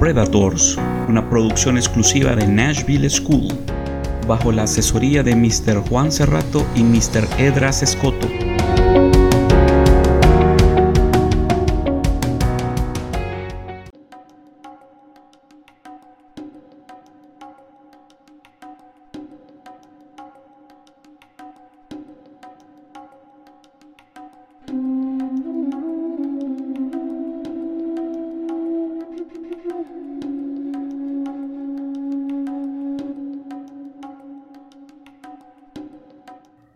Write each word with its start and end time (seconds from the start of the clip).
Predators, 0.00 0.76
una 1.08 1.30
producción 1.30 1.76
exclusiva 1.76 2.34
de 2.34 2.44
Nashville 2.44 3.08
School, 3.08 3.46
bajo 4.26 4.50
la 4.50 4.64
asesoría 4.64 5.22
de 5.22 5.36
Mr. 5.36 5.88
Juan 5.88 6.10
Cerrato 6.10 6.66
y 6.74 6.82
Mr. 6.82 7.28
Edras 7.38 7.80
Escoto. 7.84 8.49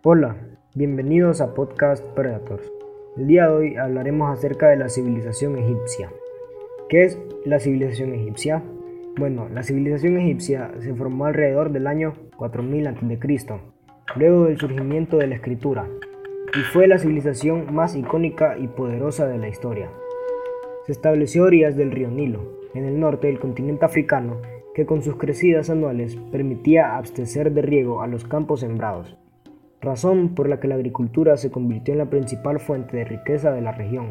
Hola, 0.07 0.37
bienvenidos 0.75 1.41
a 1.41 1.55
Podcast 1.55 2.05
Predators. 2.09 2.71
El 3.17 3.27
día 3.27 3.47
de 3.47 3.55
hoy 3.55 3.77
hablaremos 3.77 4.31
acerca 4.31 4.69
de 4.69 4.77
la 4.77 4.91
civilización 4.91 5.57
egipcia. 5.57 6.13
¿Qué 6.91 7.05
es 7.05 7.19
la 7.47 7.59
civilización 7.59 8.13
egipcia? 8.13 8.63
Bueno, 9.17 9.49
la 9.49 9.63
civilización 9.63 10.19
egipcia 10.19 10.73
se 10.81 10.93
formó 10.93 11.25
alrededor 11.25 11.73
del 11.73 11.87
año 11.87 12.13
4000 12.37 12.87
a.C., 12.87 13.61
luego 14.17 14.45
del 14.45 14.59
surgimiento 14.59 15.17
de 15.17 15.27
la 15.27 15.37
escritura, 15.37 15.89
y 16.55 16.61
fue 16.75 16.87
la 16.87 16.99
civilización 16.99 17.75
más 17.75 17.97
icónica 17.97 18.59
y 18.59 18.69
poderosa 18.69 19.27
de 19.27 19.39
la 19.39 19.49
historia. 19.49 19.89
Se 20.85 20.93
estableció 20.93 21.45
a 21.45 21.47
orillas 21.47 21.77
del 21.79 21.93
río 21.93 22.11
Nilo, 22.11 22.59
en 22.75 22.85
el 22.85 23.01
norte 23.01 23.29
del 23.29 23.41
continente 23.41 23.87
africano, 23.87 24.37
que 24.75 24.85
con 24.85 25.01
sus 25.01 25.17
crecidas 25.17 25.71
anuales 25.71 26.17
permitía 26.31 26.95
abastecer 26.95 27.53
de 27.53 27.63
riego 27.63 28.03
a 28.03 28.07
los 28.07 28.25
campos 28.25 28.61
sembrados 28.61 29.17
razón 29.85 30.35
por 30.35 30.49
la 30.49 30.59
que 30.59 30.69
la 30.69 30.75
agricultura 30.75 31.37
se 31.37 31.51
convirtió 31.51 31.93
en 31.93 31.99
la 31.99 32.11
principal 32.11 32.59
fuente 32.59 32.97
de 32.97 33.05
riqueza 33.05 33.53
de 33.53 33.61
la 33.61 33.73
región. 33.73 34.09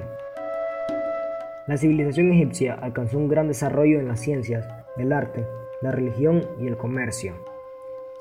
La 1.68 1.78
civilización 1.78 2.32
egipcia 2.32 2.74
alcanzó 2.74 3.18
un 3.18 3.28
gran 3.28 3.48
desarrollo 3.48 4.00
en 4.00 4.08
las 4.08 4.20
ciencias, 4.20 4.68
el 4.98 5.12
arte, 5.12 5.46
la 5.82 5.92
religión 5.92 6.44
y 6.62 6.68
el 6.68 6.78
comercio. 6.78 7.34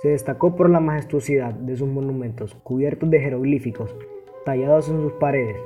Se 0.00 0.08
destacó 0.08 0.56
por 0.56 0.70
la 0.70 0.80
majestuosidad 0.80 1.54
de 1.54 1.76
sus 1.76 1.88
monumentos 1.88 2.54
cubiertos 2.62 3.10
de 3.10 3.20
jeroglíficos 3.20 3.94
tallados 4.44 4.88
en 4.88 5.00
sus 5.00 5.12
paredes, 5.12 5.56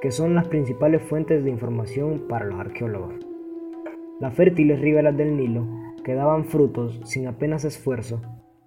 que 0.00 0.10
son 0.10 0.34
las 0.34 0.48
principales 0.48 1.02
fuentes 1.02 1.44
de 1.44 1.50
información 1.50 2.24
para 2.28 2.44
los 2.44 2.58
arqueólogos. 2.58 3.14
Las 4.20 4.34
fértiles 4.34 4.80
riberas 4.80 5.16
del 5.16 5.36
Nilo, 5.36 5.66
que 6.04 6.14
daban 6.14 6.44
frutos 6.44 7.00
sin 7.04 7.26
apenas 7.26 7.64
esfuerzo, 7.64 8.20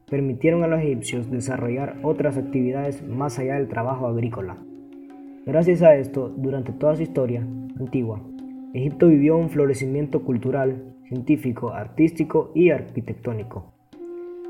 permitieron 0.09 0.63
a 0.63 0.67
los 0.67 0.79
egipcios 0.79 1.29
desarrollar 1.29 1.97
otras 2.01 2.37
actividades 2.37 3.05
más 3.05 3.39
allá 3.39 3.55
del 3.55 3.67
trabajo 3.67 4.07
agrícola. 4.07 4.57
Gracias 5.45 5.81
a 5.81 5.95
esto, 5.95 6.29
durante 6.29 6.71
toda 6.71 6.95
su 6.95 7.03
historia 7.03 7.41
antigua, 7.77 8.21
Egipto 8.73 9.07
vivió 9.07 9.37
un 9.37 9.49
florecimiento 9.49 10.23
cultural, 10.23 10.95
científico, 11.07 11.73
artístico 11.73 12.51
y 12.55 12.69
arquitectónico. 12.69 13.73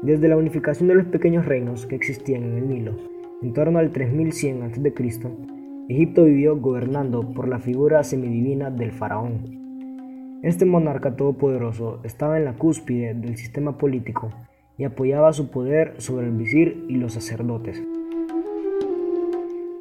Desde 0.04 0.28
la 0.28 0.38
unificación 0.38 0.90
de 0.90 0.96
los 0.96 1.06
pequeños 1.08 1.46
reinos 1.46 1.88
que 1.88 1.96
existían 1.96 2.44
en 2.44 2.58
el 2.58 2.68
Nilo, 2.68 2.96
en 3.42 3.54
torno 3.54 3.80
al 3.80 3.92
3100 3.92 4.62
a.C., 4.62 4.94
Egipto 5.90 6.26
vivió 6.26 6.60
gobernando 6.60 7.32
por 7.34 7.48
la 7.48 7.60
figura 7.60 8.04
semidivina 8.04 8.70
del 8.70 8.92
faraón. 8.92 10.40
Este 10.44 10.66
monarca 10.66 11.16
todopoderoso 11.16 12.00
estaba 12.04 12.38
en 12.38 12.46
la 12.46 12.54
cúspide 12.54 13.16
del 13.16 13.38
sistema 13.38 13.78
político 13.78 14.32
y 14.78 14.84
apoyaba 14.84 15.34
su 15.34 15.50
poder 15.50 15.96
sobre 15.98 16.28
el 16.28 16.34
visir 16.34 16.86
y 16.88 16.98
los 16.98 17.14
sacerdotes. 17.14 17.82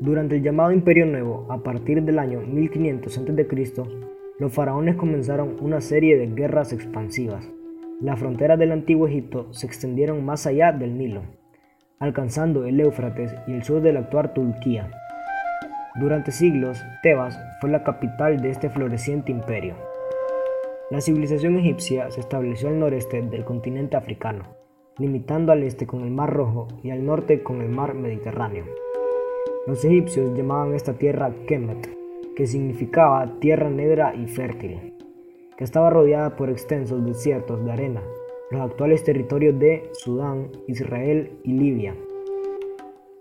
Durante 0.01 0.37
el 0.37 0.43
llamado 0.43 0.73
Imperio 0.73 1.07
Nuevo, 1.07 1.47
a 1.51 1.62
partir 1.62 2.03
del 2.03 2.19
año 2.19 2.41
1500 2.41 3.19
a.C., 3.19 3.83
los 4.39 4.53
faraones 4.53 4.97
comenzaron 4.97 5.57
una 5.61 5.81
serie 5.81 6.19
de 6.19 6.27
guerras 6.27 6.73
expansivas. 6.73 7.51
Las 8.01 8.19
fronteras 8.19 8.59
del 8.59 8.73
antiguo 8.73 9.09
Egipto 9.09 9.53
se 9.55 9.67
extendieron 9.67 10.23
más 10.23 10.47
allá 10.47 10.73
del 10.73 10.99
Nilo, 10.99 11.23
alcanzando 11.99 12.67
el 12.67 12.78
Éufrates 12.78 13.34
y 13.47 13.53
el 13.53 13.65
sur 13.65 13.81
de 13.81 13.95
la 13.95 14.01
actual 14.01 14.34
Turquía. 14.34 14.91
Durante 15.99 16.31
siglos, 16.31 16.84
Tebas 17.03 17.41
fue 17.61 17.71
la 17.71 17.83
capital 17.83 18.43
de 18.43 18.51
este 18.51 18.69
floreciente 18.69 19.33
imperio. 19.33 19.77
La 20.91 21.01
civilización 21.01 21.57
egipcia 21.57 22.11
se 22.11 22.21
estableció 22.21 22.69
al 22.69 22.78
noreste 22.78 23.23
del 23.23 23.45
continente 23.45 23.97
africano, 23.97 24.56
limitando 24.99 25.53
al 25.53 25.62
este 25.62 25.87
con 25.87 26.03
el 26.03 26.11
Mar 26.11 26.33
Rojo 26.33 26.69
y 26.83 26.91
al 26.91 27.05
norte 27.05 27.43
con 27.43 27.61
el 27.61 27.69
Mar 27.69 27.95
Mediterráneo. 27.95 28.65
Los 29.67 29.84
egipcios 29.84 30.37
llamaban 30.37 30.75
esta 30.75 30.95
tierra 30.95 31.34
Kemet, 31.47 31.89
que 32.34 32.47
significaba 32.47 33.39
tierra 33.39 33.69
negra 33.69 34.15
y 34.15 34.27
fértil, 34.27 34.95
que 35.57 35.65
estaba 35.65 35.91
rodeada 35.91 36.37
por 36.37 36.49
extensos 36.49 37.05
desiertos 37.05 37.65
de 37.65 37.73
arena, 37.73 38.03
los 38.51 38.61
actuales 38.61 39.05
territorios 39.05 39.59
de 39.59 39.91
Sudán, 39.93 40.49
Israel 40.67 41.33
y 41.43 41.53
Libia. 41.53 41.95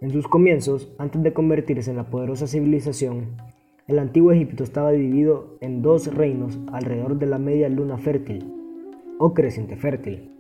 En 0.01 0.11
sus 0.11 0.27
comienzos, 0.27 0.93
antes 0.97 1.23
de 1.23 1.33
convertirse 1.33 1.89
en 1.89 1.97
la 1.97 2.09
poderosa 2.09 2.47
civilización, 2.47 3.37
el 3.87 3.99
antiguo 3.99 4.31
Egipto 4.31 4.63
estaba 4.63 4.91
dividido 4.91 5.57
en 5.61 5.81
dos 5.81 6.13
reinos 6.13 6.59
alrededor 6.71 7.17
de 7.17 7.25
la 7.25 7.37
media 7.37 7.69
luna 7.69 7.97
fértil, 7.97 8.51
o 9.17 9.33
creciente 9.33 9.77
fértil, 9.77 10.34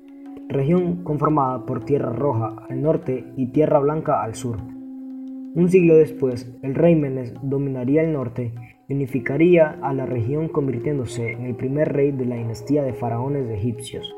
región 0.49 1.03
conformada 1.03 1.65
por 1.65 1.85
Tierra 1.85 2.11
Roja 2.11 2.55
al 2.69 2.81
norte 2.81 3.25
y 3.35 3.47
Tierra 3.47 3.79
Blanca 3.79 4.21
al 4.21 4.35
sur. 4.35 4.57
Un 5.55 5.69
siglo 5.69 5.95
después, 5.95 6.53
el 6.61 6.75
rey 6.75 6.95
Menes 6.95 7.33
dominaría 7.41 8.03
el 8.03 8.13
norte 8.13 8.53
y 8.87 8.93
unificaría 8.93 9.79
a 9.81 9.93
la 9.93 10.05
región 10.05 10.49
convirtiéndose 10.49 11.31
en 11.31 11.45
el 11.45 11.55
primer 11.55 11.93
rey 11.93 12.11
de 12.11 12.25
la 12.25 12.35
dinastía 12.35 12.83
de 12.83 12.93
faraones 12.93 13.49
egipcios. 13.49 14.13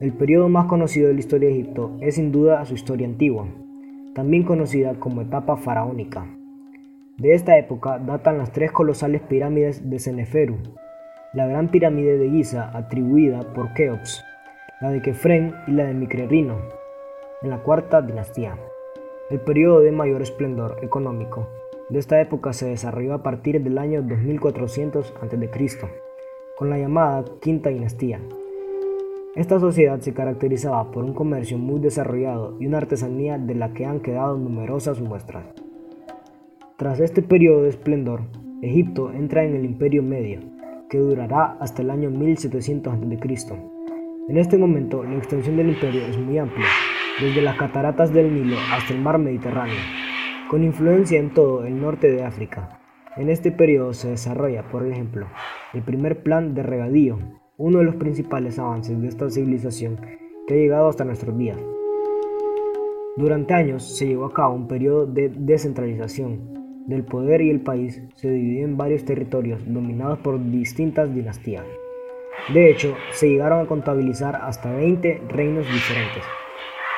El 0.00 0.12
periodo 0.12 0.48
más 0.48 0.66
conocido 0.66 1.08
de 1.08 1.14
la 1.14 1.20
historia 1.20 1.48
de 1.48 1.54
Egipto 1.54 1.96
es 2.00 2.16
sin 2.16 2.32
duda 2.32 2.64
su 2.64 2.74
historia 2.74 3.06
antigua, 3.06 3.46
también 4.14 4.42
conocida 4.42 4.94
como 4.94 5.22
etapa 5.22 5.56
faraónica. 5.56 6.26
De 7.16 7.34
esta 7.34 7.58
época 7.58 7.98
datan 7.98 8.38
las 8.38 8.50
tres 8.50 8.72
colosales 8.72 9.20
pirámides 9.22 9.88
de 9.88 9.98
Seneferu, 9.98 10.56
la 11.32 11.46
gran 11.46 11.68
pirámide 11.68 12.18
de 12.18 12.30
Giza 12.30 12.76
atribuida 12.76 13.52
por 13.54 13.72
Keops, 13.74 14.24
la 14.80 14.90
de 14.90 15.02
Kefren 15.02 15.54
y 15.66 15.72
la 15.72 15.84
de 15.84 15.92
Micrerino, 15.92 16.56
en 17.42 17.50
la 17.50 17.62
cuarta 17.62 18.00
dinastía. 18.00 18.56
El 19.28 19.40
periodo 19.40 19.80
de 19.80 19.92
mayor 19.92 20.22
esplendor 20.22 20.78
económico 20.80 21.48
de 21.90 21.98
esta 21.98 22.18
época 22.18 22.54
se 22.54 22.66
desarrolló 22.66 23.12
a 23.12 23.22
partir 23.22 23.62
del 23.62 23.76
año 23.76 24.00
2400 24.00 25.12
a.C., 25.20 25.78
con 26.56 26.70
la 26.70 26.78
llamada 26.78 27.24
Quinta 27.42 27.68
Dinastía. 27.68 28.20
Esta 29.34 29.60
sociedad 29.60 30.00
se 30.00 30.14
caracterizaba 30.14 30.90
por 30.90 31.04
un 31.04 31.12
comercio 31.12 31.58
muy 31.58 31.78
desarrollado 31.80 32.56
y 32.58 32.66
una 32.66 32.78
artesanía 32.78 33.36
de 33.36 33.54
la 33.54 33.74
que 33.74 33.84
han 33.84 34.00
quedado 34.00 34.38
numerosas 34.38 35.00
muestras. 35.00 35.44
Tras 36.78 37.00
este 37.00 37.20
periodo 37.20 37.64
de 37.64 37.68
esplendor, 37.68 38.22
Egipto 38.62 39.12
entra 39.12 39.44
en 39.44 39.56
el 39.56 39.66
Imperio 39.66 40.02
Medio, 40.02 40.40
que 40.88 40.98
durará 40.98 41.58
hasta 41.60 41.82
el 41.82 41.90
año 41.90 42.10
1700 42.10 42.94
a.C. 42.94 43.79
En 44.30 44.38
este 44.38 44.56
momento, 44.56 45.02
la 45.02 45.16
extensión 45.16 45.56
del 45.56 45.70
imperio 45.70 46.02
es 46.02 46.16
muy 46.16 46.38
amplia, 46.38 46.68
desde 47.20 47.42
las 47.42 47.56
cataratas 47.56 48.12
del 48.12 48.32
Nilo 48.32 48.56
hasta 48.72 48.94
el 48.94 49.00
mar 49.00 49.18
Mediterráneo, 49.18 49.74
con 50.48 50.62
influencia 50.62 51.18
en 51.18 51.34
todo 51.34 51.64
el 51.64 51.80
norte 51.80 52.12
de 52.12 52.22
África. 52.22 52.78
En 53.16 53.28
este 53.28 53.50
periodo 53.50 53.92
se 53.92 54.10
desarrolla, 54.10 54.70
por 54.70 54.86
ejemplo, 54.86 55.26
el 55.74 55.82
primer 55.82 56.22
plan 56.22 56.54
de 56.54 56.62
regadío, 56.62 57.18
uno 57.56 57.78
de 57.78 57.84
los 57.84 57.96
principales 57.96 58.56
avances 58.60 59.00
de 59.00 59.08
esta 59.08 59.28
civilización 59.28 60.00
que 60.46 60.54
ha 60.54 60.58
llegado 60.58 60.88
hasta 60.88 61.04
nuestros 61.04 61.36
días. 61.36 61.58
Durante 63.16 63.54
años 63.54 63.98
se 63.98 64.06
llevó 64.06 64.26
a 64.26 64.32
cabo 64.32 64.54
un 64.54 64.68
periodo 64.68 65.06
de 65.06 65.28
descentralización 65.28 66.84
del 66.86 67.02
poder 67.02 67.40
y 67.40 67.50
el 67.50 67.62
país 67.62 68.00
se 68.14 68.30
dividió 68.30 68.64
en 68.64 68.76
varios 68.76 69.04
territorios 69.04 69.60
dominados 69.66 70.20
por 70.20 70.40
distintas 70.52 71.12
dinastías. 71.12 71.64
De 72.48 72.70
hecho, 72.70 72.96
se 73.12 73.28
llegaron 73.28 73.60
a 73.60 73.68
contabilizar 73.68 74.36
hasta 74.36 74.72
20 74.72 75.24
reinos 75.28 75.70
diferentes. 75.70 76.24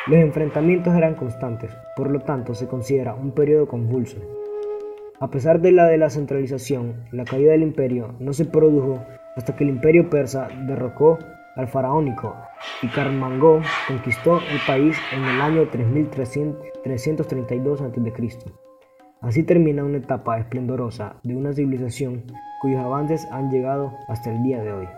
Los 0.06 0.18
enfrentamientos 0.18 0.94
eran 0.94 1.14
constantes, 1.14 1.70
por 1.96 2.10
lo 2.10 2.20
tanto 2.20 2.54
se 2.54 2.68
considera 2.68 3.14
un 3.14 3.32
periodo 3.32 3.66
convulso. 3.68 4.18
A 5.20 5.30
pesar 5.30 5.60
de 5.60 5.72
la 5.72 5.86
de 5.86 5.98
la 5.98 6.10
centralización, 6.10 7.04
la 7.12 7.24
caída 7.24 7.52
del 7.52 7.62
imperio 7.62 8.14
no 8.18 8.32
se 8.32 8.44
produjo 8.44 9.04
hasta 9.36 9.54
que 9.54 9.62
el 9.64 9.70
imperio 9.70 10.10
persa 10.10 10.48
derrocó 10.66 11.18
al 11.54 11.68
faraónico 11.68 12.34
y 12.82 12.88
Carmangó 12.88 13.60
conquistó 13.86 14.38
el 14.38 14.58
país 14.66 14.96
en 15.12 15.24
el 15.24 15.40
año 15.40 15.68
3332 15.68 17.82
a.C. 17.82 18.38
Así 19.20 19.44
termina 19.44 19.84
una 19.84 19.98
etapa 19.98 20.38
esplendorosa 20.38 21.14
de 21.22 21.36
una 21.36 21.52
civilización 21.52 22.24
cuyos 22.60 22.80
avances 22.80 23.28
han 23.30 23.50
llegado 23.50 23.92
hasta 24.08 24.32
el 24.32 24.42
día 24.42 24.60
de 24.62 24.72
hoy. 24.72 24.88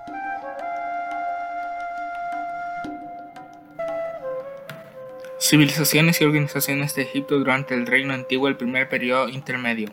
Civilizaciones 5.47 6.19
y 6.19 6.25
organizaciones 6.25 6.95
de 6.95 7.03
Egipto 7.03 7.39
durante 7.39 7.75
el 7.75 7.87
Reino 7.87 8.15
Antiguo, 8.15 8.49
el 8.49 8.57
primer 8.57 8.89
periodo 8.89 9.29
intermedio. 9.29 9.91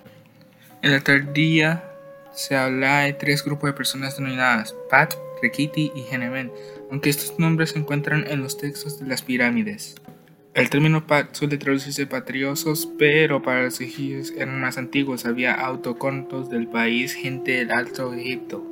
En 0.82 0.92
la 0.94 1.02
tardía 1.02 1.84
se 2.34 2.56
habla 2.56 3.02
de 3.02 3.12
tres 3.12 3.44
grupos 3.44 3.70
de 3.70 3.74
personas 3.74 4.16
denominadas 4.16 4.74
Pat, 4.90 5.14
Rekiti 5.42 5.92
y 5.94 6.04
Genemen, 6.04 6.54
aunque 6.90 7.10
estos 7.10 7.38
nombres 7.38 7.72
se 7.72 7.80
encuentran 7.80 8.26
en 8.30 8.42
los 8.42 8.58
textos 8.58 8.98
de 8.98 9.08
las 9.08 9.24
pirámides. 9.24 9.96
El 10.54 10.70
término 10.70 11.06
Pat 11.06 11.36
suele 11.36 11.58
traducirse 11.58 12.08
patriosos, 12.08 12.88
pero 12.98 13.42
para 13.42 13.64
los 13.64 13.82
egipcios 13.82 14.32
eran 14.38 14.62
más 14.62 14.78
antiguos, 14.78 15.26
había 15.26 15.54
autocontos 15.54 16.50
del 16.50 16.68
país, 16.68 17.14
gente 17.14 17.52
del 17.52 17.72
Alto 17.72 18.14
Egipto. 18.14 18.72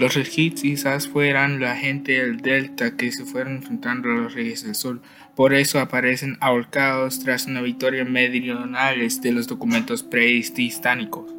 Los 0.00 0.14
Regits 0.14 0.62
quizás 0.62 1.08
fueran 1.08 1.60
la 1.60 1.76
gente 1.76 2.12
del 2.12 2.38
delta 2.40 2.96
que 2.96 3.12
se 3.12 3.26
fueron 3.26 3.56
enfrentando 3.56 4.10
a 4.10 4.14
los 4.14 4.32
reyes 4.32 4.64
del 4.64 4.74
sur. 4.74 5.02
Por 5.40 5.54
eso 5.54 5.80
aparecen 5.80 6.36
ahorcados 6.40 7.20
tras 7.20 7.46
una 7.46 7.62
victoria 7.62 8.04
meridionales 8.04 9.22
de 9.22 9.32
los 9.32 9.46
documentos 9.46 10.02
prehistánicos. 10.02 11.32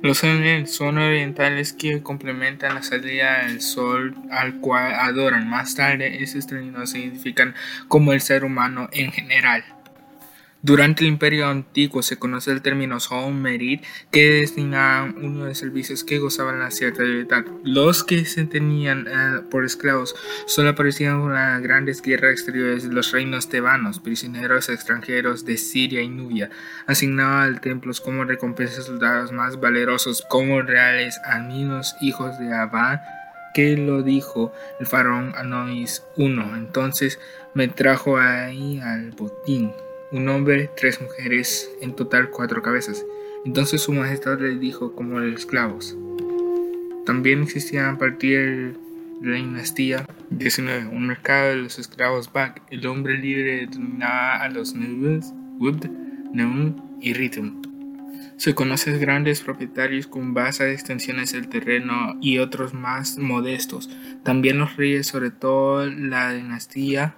Los 0.00 0.16
son 0.64 0.96
orientales 0.96 1.74
que 1.74 2.02
complementan 2.02 2.76
la 2.76 2.82
salida 2.82 3.44
del 3.44 3.60
sol 3.60 4.16
al 4.30 4.60
cual 4.60 4.94
adoran. 4.94 5.46
Más 5.46 5.74
tarde, 5.74 6.22
esos 6.22 6.46
términos 6.46 6.88
se 6.88 7.00
identifican 7.00 7.54
como 7.86 8.14
el 8.14 8.22
ser 8.22 8.44
humano 8.44 8.88
en 8.92 9.12
general. 9.12 9.62
Durante 10.60 11.04
el 11.04 11.10
Imperio 11.10 11.46
Antiguo 11.46 12.02
se 12.02 12.18
conoce 12.18 12.50
el 12.50 12.62
término 12.62 12.98
Son 12.98 13.40
Merit, 13.40 13.84
que 14.10 14.40
destinaban 14.40 15.14
uno 15.24 15.44
de 15.44 15.54
servicios 15.54 16.02
que 16.02 16.18
gozaban 16.18 16.58
de 16.58 16.70
cierta 16.72 17.04
libertad. 17.04 17.44
Los 17.62 18.02
que 18.02 18.24
se 18.24 18.44
tenían 18.44 19.06
eh, 19.06 19.40
por 19.52 19.64
esclavos 19.64 20.16
solo 20.46 20.70
aparecían 20.70 21.20
en 21.20 21.32
las 21.32 21.62
grandes 21.62 22.02
guerras 22.02 22.32
exteriores 22.32 22.88
de 22.88 22.92
los 22.92 23.12
reinos 23.12 23.48
tebanos, 23.48 24.00
prisioneros 24.00 24.68
extranjeros 24.68 25.44
de 25.44 25.58
Siria 25.58 26.02
y 26.02 26.08
Nubia, 26.08 26.50
asignaban 26.88 27.60
templos 27.60 28.00
como 28.00 28.24
recompensa 28.24 28.80
a 28.80 28.84
soldados 28.84 29.30
más 29.30 29.60
valerosos 29.60 30.24
como 30.28 30.60
reales 30.62 31.20
aminos 31.24 31.94
hijos 32.00 32.36
de 32.40 32.52
Abba 32.52 33.00
que 33.54 33.76
lo 33.76 34.02
dijo 34.02 34.52
el 34.80 34.86
faraón 34.86 35.34
Anois 35.36 36.02
I. 36.16 36.26
Entonces 36.56 37.20
me 37.54 37.68
trajo 37.68 38.18
ahí 38.18 38.80
al 38.80 39.12
botín 39.12 39.72
un 40.10 40.28
hombre, 40.28 40.70
tres 40.76 41.00
mujeres, 41.00 41.70
en 41.80 41.94
total 41.94 42.30
cuatro 42.30 42.62
cabezas. 42.62 43.04
Entonces 43.44 43.82
su 43.82 43.92
majestad 43.92 44.38
le 44.40 44.58
dijo 44.58 44.94
como 44.94 45.20
los 45.20 45.38
esclavos. 45.38 45.96
También 47.04 47.42
existía 47.42 47.90
a 47.90 47.98
partir 47.98 48.78
de 49.20 49.28
la 49.28 49.36
dinastía 49.36 50.06
19 50.30 50.86
un 50.88 51.06
mercado 51.06 51.50
de 51.50 51.56
los 51.56 51.78
esclavos 51.78 52.32
Bak. 52.32 52.62
El 52.70 52.86
hombre 52.86 53.18
libre 53.18 53.66
dominaba 53.66 54.36
a 54.36 54.48
los 54.48 54.74
Nubians, 54.74 55.32
Wubd, 55.58 55.86
Neum 56.32 56.76
y 57.00 57.14
Ritum. 57.14 57.62
Se 58.36 58.54
conocen 58.54 59.00
grandes 59.00 59.40
propietarios 59.40 60.06
con 60.06 60.32
vastas 60.32 60.68
extensiones 60.68 61.32
del 61.32 61.48
terreno 61.48 62.16
y 62.20 62.38
otros 62.38 62.72
más 62.72 63.18
modestos. 63.18 63.90
También 64.22 64.58
los 64.58 64.76
reyes, 64.76 65.08
sobre 65.08 65.30
todo 65.30 65.86
la 65.86 66.32
dinastía 66.32 67.16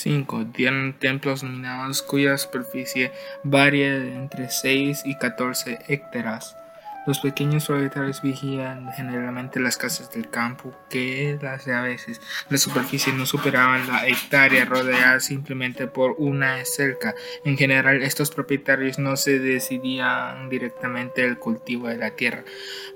5. 0.00 0.46
Tienen 0.52 0.94
templos 0.98 1.42
nominados 1.42 2.02
cuya 2.02 2.36
superficie 2.38 3.12
varía 3.42 3.96
entre 3.96 4.50
6 4.50 5.02
y 5.04 5.16
14 5.16 5.78
hectáreas. 5.88 6.56
Los 7.06 7.18
pequeños 7.20 7.66
propietarios 7.66 8.20
vigían 8.20 8.92
generalmente 8.92 9.58
las 9.58 9.78
casas 9.78 10.12
del 10.12 10.28
campo, 10.28 10.76
que 10.90 11.38
las 11.40 11.64
de 11.64 11.72
a 11.72 11.80
veces 11.80 12.20
la 12.50 12.58
superficie 12.58 13.10
no 13.12 13.24
superaban 13.24 13.88
la 13.88 14.06
hectárea 14.06 14.66
rodeada 14.66 15.18
simplemente 15.18 15.86
por 15.86 16.14
una 16.18 16.62
cerca. 16.66 17.14
En 17.44 17.56
general, 17.56 18.02
estos 18.02 18.30
propietarios 18.30 18.98
no 18.98 19.16
se 19.16 19.38
decidían 19.38 20.50
directamente 20.50 21.24
el 21.24 21.38
cultivo 21.38 21.88
de 21.88 21.96
la 21.96 22.10
tierra, 22.10 22.44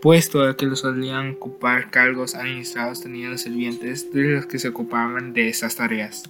puesto 0.02 0.54
que 0.54 0.66
los 0.66 0.80
solían 0.80 1.30
ocupar 1.30 1.90
cargos 1.90 2.34
administrados 2.34 3.00
teniendo 3.00 3.38
sirvientes 3.38 4.12
de 4.12 4.22
los 4.24 4.46
que 4.46 4.58
se 4.58 4.68
ocupaban 4.68 5.32
de 5.32 5.48
esas 5.48 5.76
tareas. 5.76 6.24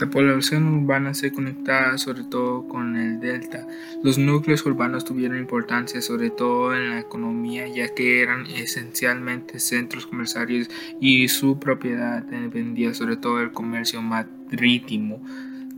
La 0.00 0.08
población 0.08 0.66
urbana 0.66 1.12
se 1.12 1.30
conectaba 1.30 1.98
sobre 1.98 2.24
todo 2.24 2.66
con 2.66 2.96
el 2.96 3.20
delta. 3.20 3.66
Los 4.02 4.16
núcleos 4.16 4.64
urbanos 4.64 5.04
tuvieron 5.04 5.36
importancia 5.36 6.00
sobre 6.00 6.30
todo 6.30 6.74
en 6.74 6.88
la 6.88 7.00
economía 7.00 7.68
ya 7.68 7.94
que 7.94 8.22
eran 8.22 8.46
esencialmente 8.46 9.60
centros 9.60 10.06
comerciales 10.06 10.70
y 11.02 11.28
su 11.28 11.58
propiedad 11.58 12.22
dependía 12.22 12.94
sobre 12.94 13.18
todo 13.18 13.38
del 13.38 13.52
comercio 13.52 14.00
marítimo 14.00 15.22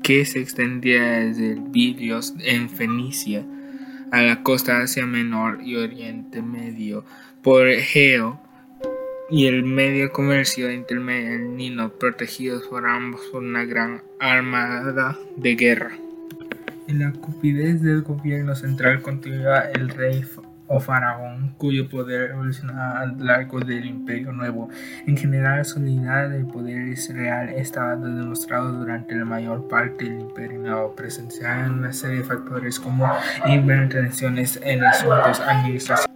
que 0.05 0.25
se 0.25 0.39
extendía 0.39 1.03
desde 1.03 1.55
el 1.55 1.61
Bilios 1.61 2.35
en 2.45 2.71
Fenicia 2.71 3.45
a 4.13 4.23
la 4.23 4.45
costa 4.45 4.83
Asia 4.83 5.05
Menor 5.05 5.63
y 5.65 5.75
Oriente 5.75 6.43
Medio 6.43 7.05
por 7.43 7.67
Egeo 7.67 8.41
y 9.33 9.47
el 9.47 9.65
medio 9.65 10.13
comercio 10.13 10.71
intermedio 10.71 11.31
del 11.31 11.57
Nilo, 11.57 11.91
protegidos 11.99 12.65
por 12.65 12.87
ambos 12.87 13.23
por 13.33 13.43
una 13.43 13.65
gran 13.65 14.03
armada 14.21 15.17
de 15.39 15.55
guerra. 15.57 15.93
En 16.87 16.99
la 16.99 17.13
cupidez 17.13 17.81
del 17.81 18.03
gobierno 18.03 18.55
central 18.55 19.01
continuaba 19.01 19.63
el 19.73 19.89
rey 19.89 20.23
o 20.67 20.81
faraón, 20.81 21.55
cuyo 21.57 21.89
poder 21.89 22.33
evolucionaba 22.33 23.01
a 23.01 23.07
lo 23.07 23.25
largo 23.25 23.61
del 23.61 23.87
Imperio 23.87 24.33
Nuevo. 24.33 24.69
En 25.07 25.17
general, 25.17 25.65
su 25.65 25.81
unidad 25.81 26.29
de 26.29 26.45
poder 26.45 26.95
real 27.15 27.49
estaba 27.49 27.97
demostrado 27.97 28.71
durante 28.73 29.15
la 29.15 29.25
mayor 29.25 29.67
parte 29.67 30.05
del 30.05 30.21
Imperio 30.21 30.59
Nuevo. 30.59 30.95
Presenciaban 30.95 31.79
una 31.79 31.95
serie 31.95 32.19
de 32.19 32.25
factores 32.25 32.79
como 32.79 33.11
intervenciones 33.47 34.61
en 34.63 34.85
asuntos 34.85 35.41
administrativos 35.41 36.12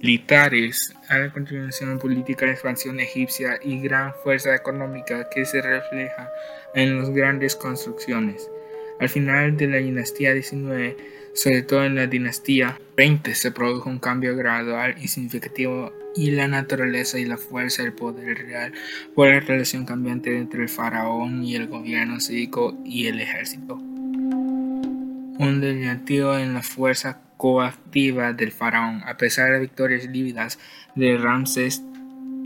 militares, 0.00 0.94
a 1.08 1.18
la 1.18 1.30
continuación 1.30 1.98
política 1.98 2.46
de 2.46 2.52
expansión 2.52 3.00
egipcia 3.00 3.58
y 3.62 3.80
gran 3.80 4.14
fuerza 4.24 4.54
económica 4.54 5.28
que 5.28 5.44
se 5.44 5.60
refleja 5.60 6.30
en 6.74 6.98
las 6.98 7.10
grandes 7.10 7.54
construcciones. 7.54 8.50
Al 8.98 9.08
final 9.10 9.56
de 9.56 9.66
la 9.66 9.76
dinastía 9.76 10.32
19, 10.32 10.96
sobre 11.34 11.62
todo 11.62 11.84
en 11.84 11.96
la 11.96 12.06
dinastía 12.06 12.78
20, 12.96 13.34
se 13.34 13.50
produjo 13.50 13.90
un 13.90 13.98
cambio 13.98 14.34
gradual 14.36 14.94
y 15.00 15.08
significativo 15.08 15.92
y 16.16 16.30
la 16.30 16.48
naturaleza 16.48 17.18
y 17.18 17.24
la 17.24 17.36
fuerza 17.36 17.82
del 17.82 17.92
poder 17.92 18.38
real 18.38 18.72
por 19.14 19.28
la 19.28 19.40
relación 19.40 19.84
cambiante 19.84 20.36
entre 20.36 20.62
el 20.62 20.68
faraón 20.68 21.44
y 21.44 21.56
el 21.56 21.66
gobierno 21.68 22.20
cívico 22.20 22.76
y 22.84 23.06
el 23.06 23.20
ejército. 23.20 23.74
Un 23.74 25.60
delicativo 25.60 26.36
en 26.36 26.54
la 26.54 26.62
fuerza 26.62 27.20
coactiva 27.40 28.34
del 28.34 28.52
faraón, 28.52 29.02
a 29.06 29.16
pesar 29.16 29.50
de 29.50 29.60
victorias 29.60 30.04
lívidas 30.04 30.58
de 30.94 31.16
Ramsés 31.16 31.82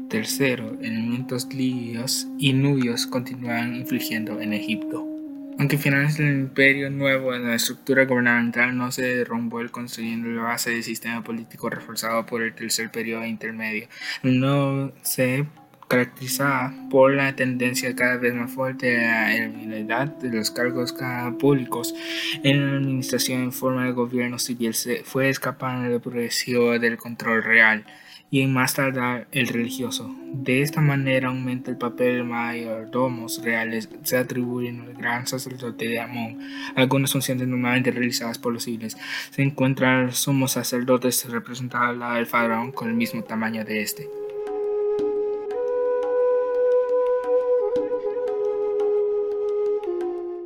III, 0.08 0.78
elementos 0.86 1.52
libios 1.52 2.28
y 2.38 2.52
nubios 2.52 3.08
continuaban 3.08 3.74
infligiendo 3.74 4.40
en 4.40 4.52
Egipto. 4.52 5.04
Aunque 5.58 5.78
finales 5.78 6.16
del 6.16 6.28
Imperio 6.28 6.90
Nuevo, 6.90 7.32
la 7.32 7.56
estructura 7.56 8.04
gubernamental 8.04 8.76
no 8.78 8.92
se 8.92 9.02
derrumbó 9.02 9.60
el 9.62 9.72
construyendo 9.72 10.28
la 10.28 10.42
base 10.42 10.70
del 10.70 10.84
sistema 10.84 11.24
político 11.24 11.68
reforzado 11.70 12.24
por 12.24 12.42
el 12.42 12.54
tercer 12.54 12.92
periodo 12.92 13.26
intermedio. 13.26 13.88
No 14.22 14.92
se 15.02 15.44
caracterizada 15.88 16.74
por 16.90 17.14
la 17.14 17.34
tendencia 17.36 17.94
cada 17.94 18.16
vez 18.16 18.34
más 18.34 18.50
fuerte 18.50 18.86
de 18.86 18.98
la 18.98 19.36
eliminidad 19.36 20.06
de 20.06 20.36
los 20.36 20.50
cargos 20.50 20.94
públicos 21.38 21.94
en 22.42 22.66
la 22.66 22.76
administración 22.78 23.42
en 23.42 23.52
forma 23.52 23.84
de 23.84 23.92
gobierno 23.92 24.38
civil 24.38 24.74
se 24.74 25.04
fue 25.04 25.28
escapando 25.28 25.88
del 25.88 26.00
progresivo 26.00 26.78
del 26.78 26.96
control 26.96 27.42
real 27.42 27.84
y 28.30 28.40
en 28.40 28.52
más 28.52 28.74
tardar 28.74 29.28
el 29.30 29.46
religioso. 29.46 30.12
De 30.32 30.60
esta 30.60 30.80
manera 30.80 31.28
aumenta 31.28 31.70
el 31.70 31.76
papel 31.76 32.16
de 32.16 32.22
mayordomos 32.24 33.40
reales, 33.44 33.88
se 34.02 34.16
atribuyen 34.16 34.80
al 34.80 34.94
gran 34.94 35.26
sacerdote 35.26 35.86
de 35.86 36.00
Amón. 36.00 36.40
Algunas 36.74 37.12
funciones 37.12 37.46
normalmente 37.46 37.92
realizadas 37.92 38.38
por 38.38 38.52
los 38.52 38.64
civiles 38.64 38.96
se 39.30 39.42
encuentran 39.42 40.12
somos 40.12 40.50
sacerdotes 40.50 41.30
representados 41.30 41.90
al 41.90 42.00
lado 42.00 42.14
del 42.16 42.26
faraón 42.26 42.72
con 42.72 42.88
el 42.88 42.94
mismo 42.94 43.22
tamaño 43.22 43.64
de 43.64 43.82
este. 43.82 44.23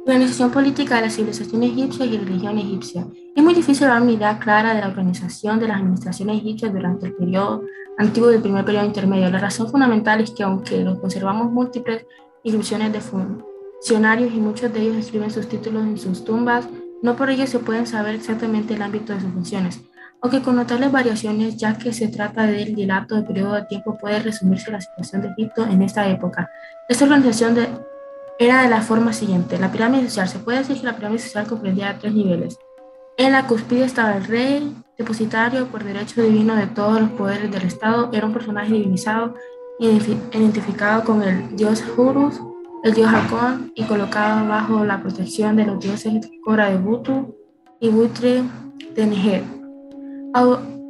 Organización 0.08 0.50
política 0.50 0.94
de 0.94 1.02
la 1.02 1.10
civilización 1.10 1.62
egipcia 1.64 2.06
y 2.06 2.16
religión 2.16 2.56
egipcia. 2.56 3.06
Es 3.36 3.44
muy 3.44 3.52
difícil 3.52 3.88
dar 3.88 4.00
una 4.00 4.12
idea 4.12 4.38
clara 4.38 4.72
de 4.72 4.80
la 4.80 4.88
organización 4.88 5.60
de 5.60 5.68
las 5.68 5.76
administraciones 5.76 6.38
egipcias 6.38 6.72
durante 6.72 7.08
el 7.08 7.12
periodo 7.12 7.64
antiguo 7.98 8.30
del 8.30 8.40
primer 8.40 8.64
periodo 8.64 8.86
intermedio. 8.86 9.28
La 9.28 9.38
razón 9.38 9.68
fundamental 9.68 10.22
es 10.22 10.30
que 10.30 10.42
aunque 10.42 10.82
los 10.82 10.98
conservamos 10.98 11.52
múltiples 11.52 12.06
inscripciones 12.42 12.90
de 12.90 13.02
funcionarios 13.02 14.32
y 14.32 14.38
muchos 14.38 14.72
de 14.72 14.80
ellos 14.80 14.96
escriben 14.96 15.30
sus 15.30 15.46
títulos 15.46 15.82
en 15.82 15.98
sus 15.98 16.24
tumbas, 16.24 16.66
no 17.02 17.14
por 17.14 17.28
ello 17.28 17.46
se 17.46 17.58
pueden 17.58 17.86
saber 17.86 18.14
exactamente 18.14 18.72
el 18.72 18.80
ámbito 18.80 19.12
de 19.12 19.20
sus 19.20 19.30
funciones. 19.30 19.78
Aunque 20.22 20.40
con 20.40 20.56
notables 20.56 20.90
variaciones, 20.90 21.58
ya 21.58 21.76
que 21.76 21.92
se 21.92 22.08
trata 22.08 22.46
del 22.46 22.74
dilato 22.74 23.14
de 23.14 23.24
periodo 23.24 23.52
de 23.52 23.66
tiempo, 23.66 23.98
puede 23.98 24.20
resumirse 24.20 24.70
la 24.70 24.80
situación 24.80 25.20
de 25.20 25.28
Egipto 25.28 25.66
en 25.66 25.82
esta 25.82 26.08
época. 26.08 26.48
Esta 26.88 27.04
organización 27.04 27.54
de 27.54 27.68
era 28.38 28.62
de 28.62 28.68
la 28.68 28.82
forma 28.82 29.12
siguiente. 29.12 29.58
La 29.58 29.72
pirámide 29.72 30.08
social, 30.08 30.28
se 30.28 30.38
puede 30.38 30.58
decir 30.58 30.78
que 30.78 30.86
la 30.86 30.96
pirámide 30.96 31.20
social 31.20 31.46
comprendía 31.46 31.98
tres 31.98 32.14
niveles. 32.14 32.58
En 33.16 33.32
la 33.32 33.46
cúspide 33.46 33.84
estaba 33.84 34.16
el 34.16 34.24
rey, 34.24 34.76
depositario 34.96 35.66
por 35.66 35.82
derecho 35.82 36.22
divino 36.22 36.54
de 36.54 36.68
todos 36.68 37.00
los 37.00 37.10
poderes 37.10 37.50
del 37.50 37.62
Estado, 37.62 38.10
era 38.12 38.26
un 38.26 38.32
personaje 38.32 38.72
divinizado, 38.72 39.34
identificado 39.80 41.02
con 41.02 41.22
el 41.22 41.56
dios 41.56 41.82
Horus, 41.96 42.40
el 42.84 42.94
dios 42.94 43.10
Hakon, 43.12 43.72
y 43.74 43.84
colocado 43.84 44.48
bajo 44.48 44.84
la 44.84 45.02
protección 45.02 45.56
de 45.56 45.66
los 45.66 45.80
dioses 45.80 46.30
Cora 46.44 46.70
de 46.70 46.78
Butu 46.78 47.34
y 47.80 47.88
Butre 47.88 48.44
de 48.94 49.06
Niger. 49.06 49.42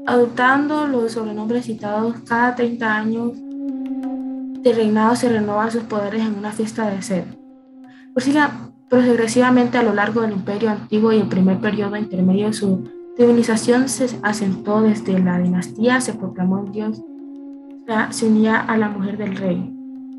Adoptando 0.07 0.87
los 0.87 1.12
sobrenombres 1.12 1.64
citados, 1.64 2.14
cada 2.26 2.55
30 2.55 2.95
años 2.95 3.33
de 3.35 4.73
reinado 4.75 5.17
se 5.17 5.31
renovan 5.31 5.71
sus 5.71 5.85
poderes 5.85 6.23
en 6.23 6.35
una 6.35 6.52
fiesta 6.52 6.90
de 6.90 7.00
sed. 7.00 7.25
Progresivamente 8.88 9.77
a 9.77 9.83
lo 9.83 9.95
largo 9.95 10.23
del 10.23 10.33
imperio 10.33 10.71
antiguo 10.71 11.12
y 11.12 11.19
el 11.19 11.29
primer 11.29 11.59
periodo 11.59 11.97
intermedio, 11.97 12.53
su 12.53 12.88
divinización 13.19 13.88
se 13.88 14.09
asentó 14.23 14.81
desde 14.81 15.19
la 15.19 15.38
dinastía, 15.38 16.00
se 16.00 16.15
proclamó 16.15 16.65
dios, 16.65 17.03
se 18.11 18.27
unía 18.27 18.61
a 18.61 18.77
la 18.77 18.88
mujer 18.88 19.19
del 19.19 19.37
rey. 19.37 19.75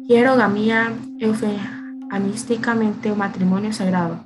Hierogamía 0.07 0.93
eufemísticamente 1.19 3.13
matrimonio 3.13 3.73
sagrado. 3.73 4.19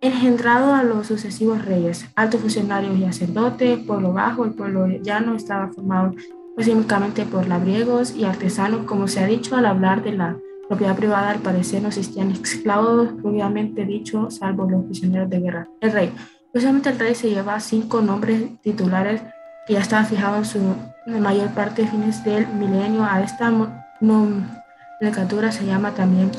Engendrado 0.00 0.74
a 0.74 0.82
los 0.82 1.06
sucesivos 1.06 1.64
reyes, 1.64 2.06
altos 2.14 2.40
funcionarios 2.40 2.96
y 2.98 3.02
sacerdotes, 3.02 3.78
pueblo 3.80 4.12
bajo, 4.12 4.44
el 4.44 4.52
pueblo 4.52 4.86
llano 4.86 5.34
estaba 5.34 5.68
formado 5.68 6.14
básicamente 6.56 7.24
por 7.24 7.48
labriegos 7.48 8.14
y 8.14 8.24
artesanos, 8.24 8.86
como 8.86 9.08
se 9.08 9.20
ha 9.20 9.26
dicho 9.26 9.56
al 9.56 9.66
hablar 9.66 10.02
de 10.02 10.12
la 10.12 10.36
propiedad 10.68 10.96
privada, 10.96 11.30
al 11.30 11.40
parecer 11.40 11.82
no 11.82 11.88
existían 11.88 12.30
esclavos, 12.30 13.08
propiamente 13.20 13.84
dicho, 13.84 14.30
salvo 14.30 14.68
los 14.68 14.84
prisioneros 14.84 15.30
de 15.30 15.40
guerra. 15.40 15.68
El 15.80 15.92
rey. 15.92 16.12
Precisamente 16.52 16.90
el 16.90 16.98
rey 16.98 17.14
se 17.14 17.30
lleva 17.30 17.60
cinco 17.60 18.00
nombres 18.00 18.60
titulares 18.62 19.22
que 19.66 19.74
ya 19.74 19.80
estaban 19.80 20.06
fijados 20.06 20.54
en 20.54 20.74
su 21.14 21.20
mayor 21.20 21.50
parte 21.50 21.82
de 21.82 21.88
fines 21.88 22.24
del 22.24 22.46
milenio. 22.48 23.04
A 23.04 23.22
esta 23.22 23.52
nomenclatura 24.00 25.52
se 25.52 25.66
llama 25.66 25.92
también 25.92 26.30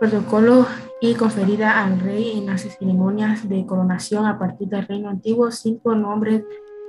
protocolo 0.00 0.66
y 1.00 1.14
conferida 1.14 1.84
al 1.84 2.00
rey 2.00 2.38
en 2.38 2.46
las 2.46 2.62
ceremonias 2.62 3.48
de 3.48 3.66
coronación 3.66 4.24
a 4.24 4.38
partir 4.38 4.68
del 4.68 4.86
reino 4.86 5.10
antiguo, 5.10 5.50
cinco 5.50 5.94
nombres 5.94 6.42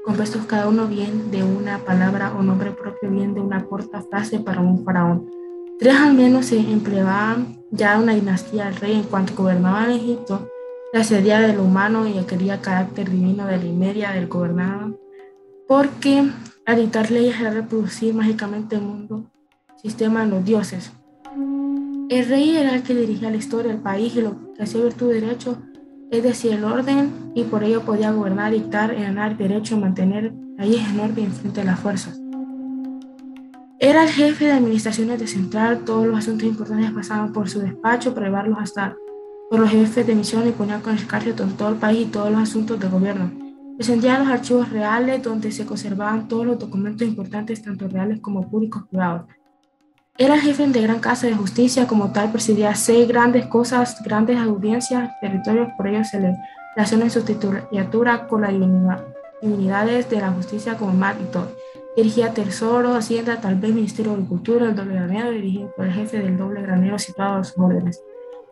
compuestos 0.06 0.46
cada 0.46 0.70
uno 0.70 0.88
bien 0.88 1.32
de 1.32 1.44
una 1.44 1.80
palabra 1.80 2.34
o 2.38 2.42
nombre 2.42 2.72
propio, 2.72 3.12
bien 3.12 3.34
de 3.34 3.42
una 3.42 3.66
corta 3.66 4.02
frase 4.02 4.40
para 4.40 4.62
un 4.62 4.86
faraón. 4.86 5.37
Tres 5.80 5.96
al 5.96 6.16
menos 6.16 6.48
se 6.48 6.60
empleaban 6.60 7.58
ya 7.70 8.00
una 8.00 8.16
dinastía 8.16 8.66
del 8.66 8.78
rey 8.78 8.94
en 8.94 9.04
cuanto 9.04 9.36
gobernaba 9.36 9.86
en 9.86 9.92
Egipto, 9.92 10.50
la 10.92 11.04
de 11.04 11.54
lo 11.54 11.64
humano 11.64 12.08
y 12.08 12.18
aquel 12.18 12.48
carácter 12.62 13.12
divino 13.12 13.46
de 13.46 13.58
la 13.58 13.66
inmedia 13.66 14.12
del 14.12 14.28
gobernado, 14.28 15.00
porque 15.68 16.24
al 16.66 16.78
dictar 16.78 17.12
leyes 17.12 17.40
era 17.40 17.52
reproducir 17.52 18.16
mágicamente 18.16 18.78
el 18.78 18.82
mundo, 18.82 19.30
sistema 19.80 20.26
de 20.26 20.32
los 20.32 20.44
dioses. 20.44 20.92
El 22.10 22.26
rey 22.28 22.56
era 22.56 22.74
el 22.74 22.82
que 22.82 22.96
dirigía 22.96 23.30
la 23.30 23.38
historia 23.38 23.72
del 23.72 23.82
país 23.82 24.16
y 24.16 24.22
lo 24.22 24.54
que 24.56 24.64
hacía 24.64 24.82
virtud 24.84 25.10
de 25.10 25.22
derecho, 25.22 25.58
es 26.10 26.24
decir, 26.24 26.54
el 26.54 26.64
orden, 26.64 27.32
y 27.36 27.44
por 27.44 27.64
ello 27.64 27.82
podía 27.82 28.12
gobernar, 28.12 28.52
dictar, 28.52 28.96
ganar 28.96 29.38
derecho, 29.38 29.78
mantener 29.78 30.34
leyes 30.58 30.90
en 30.90 31.00
orden 31.02 31.32
frente 31.32 31.62
a 31.62 31.66
las 31.66 31.80
fuerzas. 31.80 32.20
Era 33.80 34.04
el 34.04 34.10
jefe 34.10 34.46
de 34.46 34.54
administraciones 34.54 35.20
de 35.20 35.28
central, 35.28 35.86
todos 35.86 36.08
los 36.08 36.18
asuntos 36.18 36.48
importantes 36.48 36.90
pasaban 36.92 37.32
por 37.32 37.48
su 37.48 37.60
despacho 37.60 38.16
para 38.16 38.26
llevarlos 38.26 38.58
hasta 38.60 38.96
por 39.52 39.60
los 39.60 39.70
jefes 39.70 40.08
de 40.08 40.16
misión 40.16 40.48
y 40.48 40.52
ponía 40.52 40.82
con 40.82 40.98
en 40.98 41.58
todo 41.58 41.70
el 41.70 41.76
país 41.76 42.08
y 42.08 42.12
todos 42.12 42.32
los 42.32 42.42
asuntos 42.42 42.80
de 42.80 42.88
gobierno. 42.88 43.32
Descendían 43.78 44.24
los 44.24 44.30
archivos 44.30 44.72
reales 44.72 45.22
donde 45.22 45.52
se 45.52 45.68
conservaban 45.68 46.28
todos 46.28 46.48
los 46.48 46.58
documentos 46.58 47.08
importantes, 47.08 47.62
tanto 47.62 47.88
reales 47.88 48.20
como 48.20 48.50
públicos 48.50 48.84
privados. 48.90 49.28
Era 50.18 50.40
jefe 50.40 50.66
de 50.66 50.82
gran 50.82 51.00
casa 51.00 51.28
de 51.28 51.36
justicia, 51.36 51.86
como 51.86 52.12
tal 52.12 52.32
presidía 52.32 52.74
seis 52.74 53.08
grandes 53.08 53.46
cosas, 53.46 54.02
grandes 54.04 54.40
audiencias, 54.40 55.12
territorios, 55.22 55.70
por 55.78 55.88
ello 55.88 56.04
se 56.04 56.20
le 56.20 56.36
relaciona 56.76 57.12
su 57.12 57.22
titulatura 57.22 58.28
con 58.28 58.42
las 58.42 58.54
divinidades 59.40 60.10
de 60.10 60.20
la 60.20 60.32
justicia 60.32 60.76
como 60.76 60.94
Mar 60.94 61.16
y 61.22 61.32
todo. 61.32 61.52
Dirigía 61.98 62.32
Tesoro, 62.32 62.94
Hacienda, 62.94 63.42
tal 63.42 63.56
vez 63.56 63.74
Ministerio 63.74 64.12
de 64.12 64.18
Agricultura, 64.18 64.68
el 64.68 64.76
doble 64.76 64.94
granero, 64.94 65.32
dirigido 65.32 65.74
por 65.76 65.88
el 65.88 65.94
jefe 65.94 66.20
del 66.20 66.38
doble 66.38 66.62
granero 66.62 67.00
situado 67.00 67.38
a 67.38 67.44
sus 67.44 67.58
órdenes. 67.58 68.00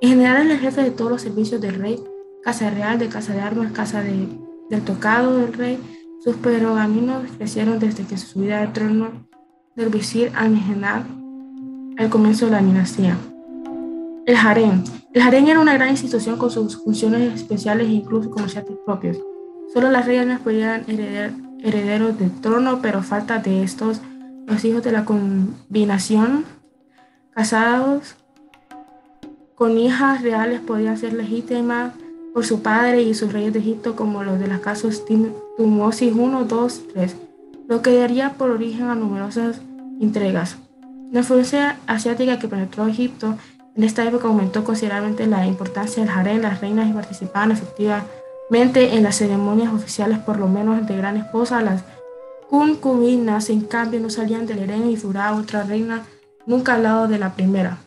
En 0.01 0.09
general, 0.09 0.49
el 0.49 0.57
jefe 0.57 0.81
de 0.81 0.89
todos 0.89 1.11
los 1.11 1.21
servicios 1.21 1.61
del 1.61 1.75
rey, 1.75 2.03
casa 2.43 2.71
real, 2.71 2.97
de 2.97 3.07
casa 3.07 3.33
de 3.33 3.41
armas, 3.41 3.71
casa 3.71 4.01
de, 4.01 4.27
del 4.71 4.81
tocado 4.81 5.37
del 5.37 5.53
rey. 5.53 5.77
Sus 6.23 6.37
pergaminos 6.37 7.25
crecieron 7.37 7.77
desde 7.77 8.03
que 8.05 8.17
su 8.17 8.25
subida 8.25 8.61
al 8.61 8.73
trono 8.73 9.27
del 9.75 9.89
visir 9.89 10.31
Amenhotep 10.33 11.05
al 11.99 12.09
comienzo 12.09 12.45
de 12.45 12.51
la 12.51 12.63
dinastía. 12.63 13.15
El 14.25 14.37
harén. 14.37 14.83
El 15.13 15.21
harén 15.21 15.47
era 15.47 15.59
una 15.59 15.75
gran 15.75 15.89
institución 15.89 16.39
con 16.39 16.49
sus 16.49 16.83
funciones 16.83 17.35
especiales 17.35 17.87
e 17.89 17.91
incluso 17.91 18.31
comerciantes 18.31 18.75
propios. 18.83 19.19
Solo 19.71 19.91
las 19.91 20.07
reinas 20.07 20.41
podían 20.41 20.83
heredar, 20.87 21.31
herederos 21.65 22.17
del 22.17 22.31
trono, 22.41 22.79
pero 22.81 23.01
falta 23.01 23.39
de 23.39 23.63
estos, 23.63 23.99
los 24.45 24.63
hijos 24.63 24.83
de 24.83 24.91
la 24.91 25.03
combinación, 25.03 26.45
casados 27.31 28.15
con 29.55 29.77
hijas 29.77 30.21
reales, 30.21 30.61
podían 30.61 30.97
ser 30.97 31.13
legítimas 31.13 31.93
por 32.33 32.45
su 32.45 32.61
padre 32.61 33.01
y 33.01 33.13
sus 33.13 33.33
reyes 33.33 33.53
de 33.53 33.59
Egipto, 33.59 33.95
como 33.95 34.23
los 34.23 34.39
de 34.39 34.47
las 34.47 34.59
casas 34.59 35.03
Tumosis 35.57 36.13
1, 36.13 36.45
2, 36.45 36.81
3, 36.93 37.15
lo 37.67 37.81
que 37.81 37.97
daría 37.97 38.33
por 38.33 38.51
origen 38.51 38.87
a 38.87 38.95
numerosas 38.95 39.61
entregas. 39.99 40.57
La 41.11 41.19
influencia 41.19 41.79
asiática 41.87 42.37
que 42.37 42.47
penetró 42.47 42.85
Egipto 42.87 43.37
en 43.75 43.83
esta 43.83 44.05
época 44.05 44.27
aumentó 44.27 44.63
considerablemente 44.63 45.27
la 45.27 45.47
importancia 45.47 46.03
del 46.03 46.11
harén. 46.11 46.41
Las 46.41 46.61
reinas 46.61 46.93
participaban 46.93 47.51
efectivamente 47.51 48.24
en 48.51 49.03
las 49.03 49.17
ceremonias 49.17 49.73
oficiales, 49.73 50.19
por 50.19 50.37
lo 50.37 50.47
menos 50.47 50.85
de 50.85 50.95
gran 50.95 51.17
esposa. 51.17 51.61
Las 51.61 51.83
concubinas, 52.49 53.49
en 53.49 53.61
cambio, 53.61 53.99
no 53.99 54.09
salían 54.09 54.45
del 54.45 54.63
harén 54.63 54.89
y 54.89 54.95
duraba 54.95 55.37
otra 55.37 55.63
reina 55.63 56.05
nunca 56.45 56.75
al 56.75 56.83
lado 56.83 57.07
de 57.07 57.17
la 57.17 57.33
primera. 57.33 57.77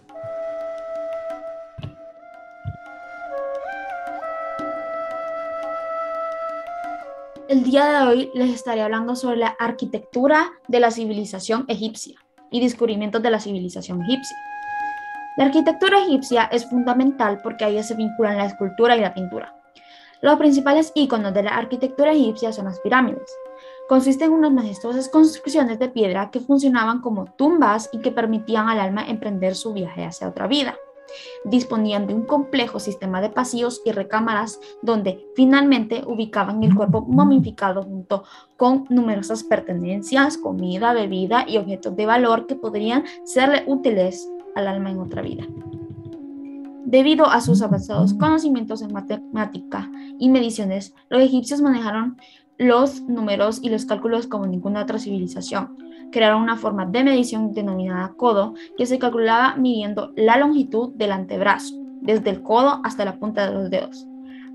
El 7.48 7.62
día 7.62 7.86
de 7.86 8.06
hoy 8.06 8.30
les 8.34 8.50
estaré 8.50 8.82
hablando 8.82 9.16
sobre 9.16 9.38
la 9.38 9.56
arquitectura 9.58 10.50
de 10.66 10.80
la 10.80 10.90
civilización 10.90 11.64
egipcia 11.68 12.18
y 12.50 12.60
descubrimientos 12.60 13.22
de 13.22 13.30
la 13.30 13.40
civilización 13.40 14.02
egipcia. 14.02 14.36
La 15.38 15.44
arquitectura 15.44 16.02
egipcia 16.02 16.44
es 16.52 16.68
fundamental 16.68 17.40
porque 17.42 17.64
ahí 17.64 17.82
se 17.82 17.94
vinculan 17.94 18.36
la 18.36 18.46
escultura 18.46 18.96
y 18.96 19.00
la 19.00 19.14
pintura. 19.14 19.57
Los 20.20 20.36
principales 20.36 20.92
íconos 20.94 21.32
de 21.34 21.44
la 21.44 21.56
arquitectura 21.56 22.12
egipcia 22.12 22.52
son 22.52 22.66
las 22.66 22.80
pirámides. 22.80 23.36
Consisten 23.88 24.28
en 24.28 24.38
unas 24.38 24.52
majestuosas 24.52 25.08
construcciones 25.08 25.78
de 25.78 25.88
piedra 25.88 26.30
que 26.30 26.40
funcionaban 26.40 27.00
como 27.00 27.26
tumbas 27.26 27.88
y 27.92 28.00
que 28.00 28.10
permitían 28.10 28.68
al 28.68 28.80
alma 28.80 29.08
emprender 29.08 29.54
su 29.54 29.72
viaje 29.72 30.04
hacia 30.04 30.28
otra 30.28 30.46
vida 30.46 30.76
disponían 31.44 32.06
de 32.06 32.14
un 32.14 32.22
complejo 32.22 32.80
sistema 32.80 33.20
de 33.20 33.30
pasillos 33.30 33.82
y 33.84 33.92
recámaras 33.92 34.60
donde 34.82 35.26
finalmente 35.34 36.02
ubicaban 36.06 36.62
el 36.62 36.74
cuerpo 36.74 37.02
momificado 37.02 37.82
junto 37.82 38.24
con 38.56 38.84
numerosas 38.88 39.44
pertenencias, 39.44 40.38
comida, 40.38 40.92
bebida 40.92 41.44
y 41.46 41.58
objetos 41.58 41.96
de 41.96 42.06
valor 42.06 42.46
que 42.46 42.56
podrían 42.56 43.04
serle 43.24 43.64
útiles 43.66 44.28
al 44.54 44.66
alma 44.66 44.90
en 44.90 44.98
otra 44.98 45.22
vida. 45.22 45.46
Debido 46.90 47.26
a 47.26 47.42
sus 47.42 47.60
avanzados 47.60 48.14
conocimientos 48.14 48.80
en 48.80 48.94
matemática 48.94 49.90
y 50.18 50.30
mediciones, 50.30 50.94
los 51.10 51.20
egipcios 51.20 51.60
manejaron 51.60 52.16
los 52.56 53.02
números 53.02 53.60
y 53.62 53.68
los 53.68 53.84
cálculos 53.84 54.26
como 54.26 54.46
ninguna 54.46 54.84
otra 54.84 54.98
civilización. 54.98 55.76
Crearon 56.10 56.40
una 56.40 56.56
forma 56.56 56.86
de 56.86 57.04
medición 57.04 57.52
denominada 57.52 58.14
codo 58.16 58.54
que 58.78 58.86
se 58.86 58.98
calculaba 58.98 59.54
midiendo 59.56 60.14
la 60.16 60.38
longitud 60.38 60.94
del 60.94 61.12
antebrazo, 61.12 61.74
desde 62.00 62.30
el 62.30 62.42
codo 62.42 62.80
hasta 62.82 63.04
la 63.04 63.18
punta 63.18 63.46
de 63.46 63.52
los 63.52 63.68
dedos. 63.68 64.06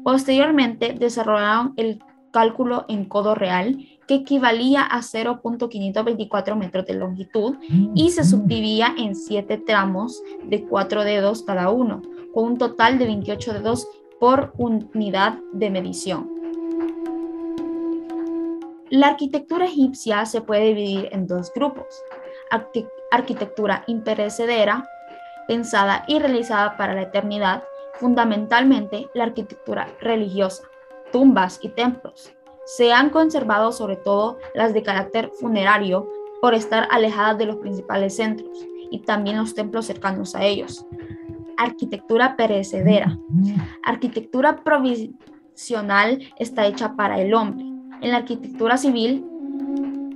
Posteriormente 0.04 0.96
desarrollaron 0.98 1.74
el 1.78 2.04
cálculo 2.32 2.86
en 2.88 3.06
codo 3.06 3.36
real, 3.36 3.78
que 4.08 4.16
equivalía 4.16 4.82
a 4.82 5.02
0.524 5.02 6.56
metros 6.56 6.88
de 6.88 6.96
longitud 6.96 7.58
y 7.94 8.10
se 8.10 8.24
subdividía 8.24 8.96
en 8.98 9.16
7 9.16 9.60
tramos 9.68 10.20
de 10.44 10.64
4 10.64 11.04
dedos 11.04 11.44
cada 11.44 11.70
uno, 11.70 12.02
con 12.34 12.46
un 12.46 12.58
total 12.58 12.98
de 12.98 13.06
28 13.06 13.54
dedos 13.54 13.88
por 14.20 14.54
unidad 14.58 15.40
de 15.52 15.70
medición. 15.70 16.30
La 18.90 19.08
arquitectura 19.08 19.66
egipcia 19.66 20.26
se 20.26 20.42
puede 20.42 20.68
dividir 20.68 21.10
en 21.12 21.26
dos 21.26 21.52
grupos. 21.54 22.04
arquitectura 23.12 23.84
imperecedera, 23.88 24.88
pensada 25.48 26.06
y 26.08 26.20
realizada 26.20 26.78
para 26.78 26.94
la 26.94 27.04
eternidad, 27.04 27.64
fundamentalmente 27.96 29.08
la 29.14 29.24
arquitectura 29.24 29.88
religiosa, 30.00 30.64
tumbas 31.12 31.60
y 31.62 31.70
templos. 31.70 32.34
Se 32.66 32.94
han 32.94 33.10
conservado 33.10 33.72
sobre 33.72 33.96
todo 33.96 34.38
las 34.54 34.74
de 34.74 34.84
carácter 34.84 35.32
funerario 35.40 36.08
por 36.42 36.54
estar 36.54 36.88
alejadas 36.92 37.38
de 37.38 37.46
los 37.46 37.58
principales 37.58 38.16
centros 38.16 38.66
y 38.92 39.00
también 39.00 39.38
los 39.38 39.56
templos 39.56 39.86
cercanos 39.86 40.36
a 40.36 40.44
ellos. 40.44 40.86
Arquitectura 41.58 42.36
perecedera. 42.36 43.18
Arquitectura 43.84 44.64
provisional 44.64 46.20
está 46.38 46.66
hecha 46.66 46.96
para 46.96 47.22
el 47.22 47.34
hombre. 47.34 47.66
En 48.02 48.12
la 48.12 48.18
arquitectura 48.18 48.78
civil, 48.78 49.26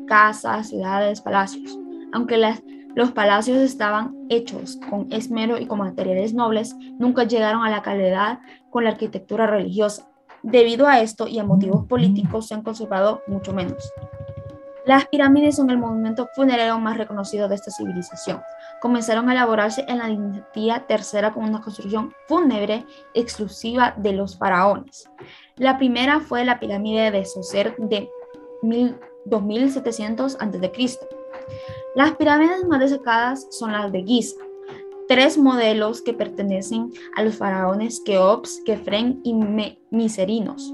casas, 0.08 0.70
ciudades, 0.70 1.22
palacios. 1.22 1.77
Aunque 2.12 2.38
las 2.38 2.62
los 2.98 3.12
palacios 3.12 3.60
estaban 3.60 4.15
hechos 4.27 4.79
con 4.89 5.06
esmero 5.13 5.60
y 5.60 5.67
con 5.67 5.77
materiales 5.77 6.34
nobles, 6.34 6.75
nunca 6.98 7.25
llegaron 7.25 7.63
a 7.63 7.70
la 7.70 7.84
calidad 7.84 8.39
con 8.72 8.86
la 8.86 8.89
arquitectura 8.89 9.46
religiosa. 9.46 10.10
Debido 10.41 10.88
a 10.88 11.00
esto 11.00 11.27
y 11.27 11.38
a 11.38 11.44
motivos 11.44 11.86
políticos 11.86 12.48
se 12.48 12.56
han 12.56 12.63
conservado 12.63 13.22
mucho 13.27 13.53
menos. 13.53 13.94
Las 14.88 15.06
pirámides 15.10 15.58
son 15.58 15.70
el 15.70 15.77
monumento 15.77 16.29
funerario 16.34 16.79
más 16.79 16.98
reconocido 16.98 17.50
de 17.50 17.56
esta 17.56 17.72
civilización. 17.72 18.41
Comenzaron 18.79 19.27
a 19.27 19.34
elaborarse 19.34 19.84
en 19.86 19.98
la 19.98 20.08
dinastía 20.08 20.88
tercera 20.88 21.34
con 21.34 21.44
una 21.44 21.60
construcción 21.60 22.13
fúnebre 22.29 22.86
exclusiva 23.13 23.94
de 23.98 24.13
los 24.13 24.38
faraones. 24.38 25.10
La 25.58 25.77
primera 25.77 26.22
fue 26.22 26.46
la 26.46 26.58
pirámide 26.58 27.12
de 27.12 27.25
Soser 27.25 27.75
de 27.77 28.10
2700 29.25 30.38
a.C. 30.39 31.00
Las 31.94 32.15
pirámides 32.15 32.65
más 32.65 32.79
destacadas 32.79 33.46
son 33.50 33.74
las 33.74 33.91
de 33.91 34.03
Giza, 34.03 34.38
tres 35.10 35.38
modelos 35.38 36.01
que 36.01 36.13
pertenecen 36.13 36.94
a 37.17 37.24
los 37.24 37.36
faraones 37.36 38.00
Keops, 38.06 38.62
Kefren 38.65 39.20
y 39.25 39.34
Miserinos. 39.91 40.74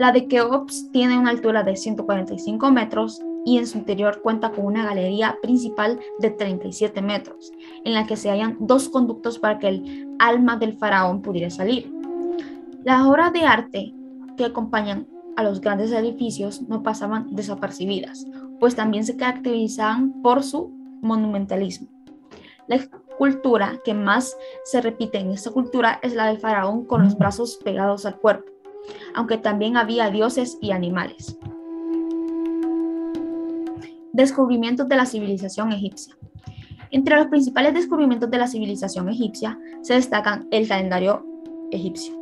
La 0.00 0.12
de 0.12 0.28
Keops 0.28 0.90
tiene 0.92 1.18
una 1.18 1.28
altura 1.28 1.62
de 1.62 1.76
145 1.76 2.70
metros 2.70 3.20
y 3.44 3.58
en 3.58 3.66
su 3.66 3.76
interior 3.76 4.22
cuenta 4.22 4.50
con 4.50 4.64
una 4.64 4.82
galería 4.82 5.36
principal 5.42 6.00
de 6.20 6.30
37 6.30 7.02
metros, 7.02 7.52
en 7.84 7.92
la 7.92 8.06
que 8.06 8.16
se 8.16 8.30
hallan 8.30 8.56
dos 8.60 8.88
conductos 8.88 9.38
para 9.38 9.58
que 9.58 9.68
el 9.68 10.08
alma 10.18 10.56
del 10.56 10.78
faraón 10.78 11.20
pudiera 11.20 11.50
salir. 11.50 11.92
Las 12.82 13.02
obras 13.02 13.30
de 13.34 13.42
arte 13.42 13.92
que 14.38 14.46
acompañan 14.46 15.06
a 15.36 15.42
los 15.42 15.60
grandes 15.60 15.92
edificios 15.92 16.62
no 16.62 16.82
pasaban 16.82 17.36
desapercibidas, 17.36 18.26
pues 18.58 18.74
también 18.74 19.04
se 19.04 19.18
caracterizaban 19.18 20.22
por 20.22 20.42
su 20.42 20.70
monumentalismo. 21.02 21.88
La 22.68 22.76
escultura 22.76 23.78
que 23.84 23.92
más 23.92 24.34
se 24.64 24.80
repite 24.80 25.18
en 25.18 25.32
esta 25.32 25.50
cultura 25.50 26.00
es 26.02 26.14
la 26.14 26.28
del 26.28 26.38
faraón 26.38 26.86
con 26.86 27.04
los 27.04 27.18
brazos 27.18 27.60
pegados 27.62 28.06
al 28.06 28.16
cuerpo, 28.16 28.50
aunque 29.14 29.38
también 29.38 29.76
había 29.76 30.10
dioses 30.10 30.58
y 30.60 30.70
animales. 30.72 31.38
Descubrimientos 34.12 34.88
de 34.88 34.96
la 34.96 35.06
civilización 35.06 35.72
egipcia. 35.72 36.16
Entre 36.90 37.16
los 37.16 37.28
principales 37.28 37.74
descubrimientos 37.74 38.30
de 38.30 38.38
la 38.38 38.48
civilización 38.48 39.08
egipcia 39.08 39.58
se 39.82 39.94
destacan 39.94 40.48
el 40.50 40.66
calendario 40.66 41.24
egipcio, 41.70 42.20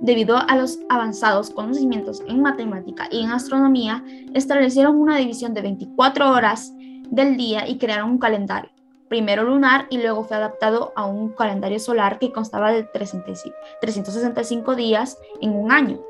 Debido 0.00 0.36
a 0.36 0.56
los 0.56 0.78
avanzados 0.88 1.50
conocimientos 1.50 2.22
en 2.28 2.40
matemática 2.40 3.08
y 3.10 3.24
en 3.24 3.32
astronomía, 3.32 4.04
establecieron 4.32 4.96
una 4.96 5.16
división 5.16 5.54
de 5.54 5.62
24 5.62 6.30
horas 6.30 6.72
del 7.10 7.36
día 7.36 7.68
y 7.68 7.78
crearon 7.78 8.12
un 8.12 8.18
calendario, 8.18 8.70
primero 9.08 9.44
lunar 9.44 9.86
y 9.90 9.98
luego 9.98 10.24
fue 10.24 10.36
adaptado 10.36 10.92
a 10.96 11.06
un 11.06 11.30
calendario 11.30 11.78
solar 11.78 12.18
que 12.18 12.32
constaba 12.32 12.72
de 12.72 12.84
365 12.84 14.74
días 14.74 15.18
en 15.40 15.54
un 15.54 15.72
año, 15.72 16.00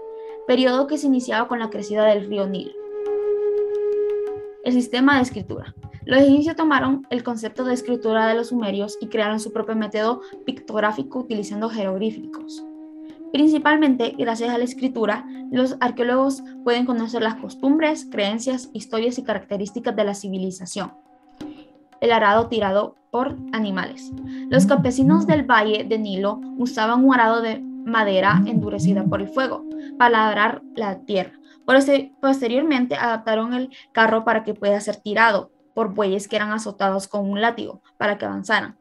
periodo 0.46 0.86
que 0.86 0.98
se 0.98 1.06
iniciaba 1.06 1.48
con 1.48 1.58
la 1.58 1.70
crecida 1.70 2.04
del 2.04 2.28
río 2.28 2.46
Nilo. 2.46 2.72
El 4.64 4.72
sistema 4.72 5.16
de 5.16 5.22
escritura. 5.22 5.74
Los 6.04 6.20
egipcios 6.20 6.56
tomaron 6.56 7.06
el 7.10 7.22
concepto 7.22 7.64
de 7.64 7.74
escritura 7.74 8.26
de 8.26 8.34
los 8.34 8.48
sumerios 8.48 8.96
y 9.00 9.08
crearon 9.08 9.40
su 9.40 9.52
propio 9.52 9.76
método 9.76 10.22
pictográfico 10.46 11.20
utilizando 11.20 11.68
jeroglíficos. 11.68 12.64
Principalmente 13.32 14.14
gracias 14.16 14.50
a 14.50 14.58
la 14.58 14.64
escritura, 14.64 15.26
los 15.50 15.76
arqueólogos 15.80 16.42
pueden 16.64 16.86
conocer 16.86 17.22
las 17.22 17.34
costumbres, 17.34 18.06
creencias, 18.10 18.70
historias 18.72 19.18
y 19.18 19.22
características 19.22 19.94
de 19.94 20.04
la 20.04 20.14
civilización. 20.14 20.92
El 22.00 22.12
arado 22.12 22.48
tirado 22.48 22.96
por 23.10 23.36
animales. 23.52 24.12
Los 24.48 24.66
campesinos 24.66 25.26
del 25.26 25.44
valle 25.44 25.84
de 25.84 25.98
Nilo 25.98 26.40
usaban 26.56 27.04
un 27.04 27.14
arado 27.14 27.40
de 27.40 27.60
madera 27.60 28.42
endurecida 28.46 29.04
por 29.04 29.20
el 29.20 29.28
fuego 29.28 29.64
para 29.98 30.10
labrar 30.10 30.62
la 30.74 31.00
tierra. 31.00 31.32
Posteriormente 32.20 32.94
adaptaron 32.94 33.52
el 33.54 33.70
carro 33.92 34.24
para 34.24 34.42
que 34.42 34.54
pueda 34.54 34.80
ser 34.80 34.96
tirado 34.96 35.50
por 35.74 35.94
bueyes 35.94 36.28
que 36.28 36.36
eran 36.36 36.50
azotados 36.50 37.08
con 37.08 37.28
un 37.30 37.40
látigo 37.40 37.82
para 37.98 38.18
que 38.18 38.24
avanzaran. 38.24 38.76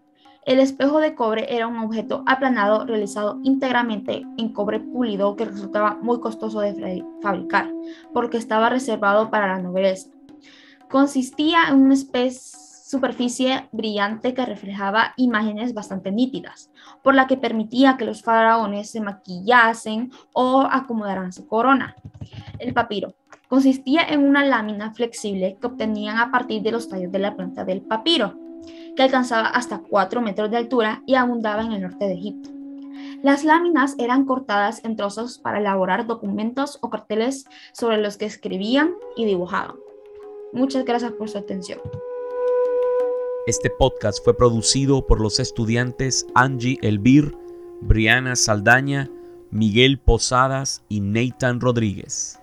El 0.45 0.60
espejo 0.60 1.01
de 1.01 1.13
cobre 1.13 1.53
era 1.53 1.67
un 1.67 1.77
objeto 1.80 2.23
aplanado 2.25 2.86
realizado 2.86 3.38
íntegramente 3.43 4.25
en 4.38 4.53
cobre 4.53 4.80
pulido 4.80 5.36
que 5.36 5.43
resultaba 5.43 5.97
muy 6.01 6.21
costoso 6.21 6.62
de 6.62 7.03
fabricar 7.21 7.69
porque 8.13 8.38
estaba 8.38 8.69
reservado 8.69 9.30
para 9.30 9.47
la 9.47 9.60
nobleza. 9.60 10.10
Consistía 10.89 11.67
en 11.69 11.82
una 11.82 11.93
superficie 12.88 13.67
brillante 13.73 14.34
que 14.34 14.45
reflejaba 14.45 15.13
imágenes 15.17 15.73
bastante 15.73 16.10
nítidas, 16.10 16.71
por 17.04 17.15
la 17.15 17.28
que 17.28 17.36
permitía 17.36 17.97
que 17.97 18.06
los 18.06 18.21
faraones 18.21 18.89
se 18.89 19.02
maquillasen 19.02 20.10
o 20.32 20.62
acomodaran 20.62 21.34
su 21.34 21.47
corona. 21.47 21.97
El 22.60 22.73
papiro 22.73 23.13
consistía 23.50 24.04
en 24.08 24.26
una 24.26 24.45
lámina 24.45 24.93
flexible 24.93 25.58
que 25.60 25.67
obtenían 25.67 26.17
a 26.17 26.32
partir 26.32 26.62
de 26.62 26.71
los 26.71 26.88
tallos 26.88 27.12
de 27.12 27.19
la 27.19 27.36
planta 27.36 27.65
del 27.65 27.82
papiro 27.82 28.36
que 28.95 29.04
alcanzaba 29.04 29.50
hasta 29.50 29.80
4 29.80 30.21
metros 30.21 30.50
de 30.50 30.58
altura 30.58 31.04
y 31.06 31.15
abundaba 31.15 31.63
en 31.63 31.73
el 31.73 31.82
norte 31.82 32.06
de 32.06 32.13
Egipto. 32.13 32.50
Las 33.21 33.43
láminas 33.43 33.95
eran 33.97 34.23
cortadas 34.26 34.84
en 34.86 34.95
trozos 34.95 35.39
para 35.39 35.60
elaborar 35.60 36.08
documentos 36.08 36.80
o 36.82 36.89
carteles 36.89 37.45
sobre 37.73 37.97
los 37.97 38.15
que 38.15 38.26
escribían 38.26 38.93
y 39.17 39.26
dibujaban. 39.26 39.76
Muchas 40.54 40.86
gracias 40.86 41.12
por 41.12 41.28
su 41.28 41.38
atención. 41.38 41.80
Este 43.47 43.69
podcast 43.69 44.21
fue 44.25 44.36
producido 44.36 45.07
por 45.07 45.21
los 45.21 45.39
estudiantes 45.39 46.27
Angie 46.36 46.79
Elvir, 46.81 47.33
Briana 47.79 48.36
Saldaña, 48.36 49.10
Miguel 49.51 49.99
Posadas 49.99 50.83
y 50.89 50.99
Nathan 50.99 51.62
Rodríguez. 51.62 52.41